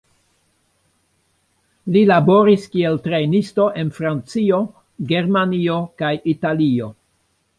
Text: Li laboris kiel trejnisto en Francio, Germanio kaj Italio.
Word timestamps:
Li 1.97 2.01
laboris 2.11 2.63
kiel 2.75 2.97
trejnisto 3.09 3.67
en 3.83 3.91
Francio, 3.99 4.61
Germanio 5.13 5.77
kaj 6.03 6.13
Italio. 6.37 6.89